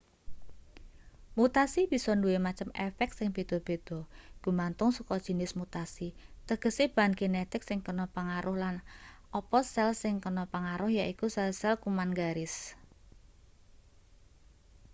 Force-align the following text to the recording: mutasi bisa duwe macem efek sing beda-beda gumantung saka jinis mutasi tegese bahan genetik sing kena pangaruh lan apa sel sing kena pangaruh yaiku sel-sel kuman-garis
mutasi 1.37 1.81
bisa 1.93 2.11
duwe 2.21 2.37
macem 2.47 2.69
efek 2.87 3.09
sing 3.17 3.29
beda-beda 3.37 3.99
gumantung 4.43 4.89
saka 4.97 5.15
jinis 5.25 5.53
mutasi 5.59 6.07
tegese 6.47 6.83
bahan 6.95 7.13
genetik 7.21 7.61
sing 7.65 7.79
kena 7.85 8.05
pangaruh 8.15 8.57
lan 8.63 8.75
apa 9.39 9.59
sel 9.73 9.89
sing 10.01 10.15
kena 10.23 10.43
pangaruh 10.53 10.91
yaiku 10.99 11.27
sel-sel 11.35 11.75
kuman-garis 11.83 12.53